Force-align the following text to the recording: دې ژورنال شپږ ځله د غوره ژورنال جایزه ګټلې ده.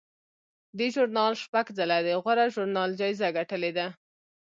دې 0.77 0.87
ژورنال 0.93 1.33
شپږ 1.43 1.65
ځله 1.77 1.97
د 2.03 2.09
غوره 2.23 2.45
ژورنال 2.53 2.91
جایزه 2.99 3.27
ګټلې 3.37 3.71
ده. 3.77 3.87